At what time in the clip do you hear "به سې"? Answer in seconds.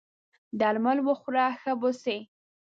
1.79-2.17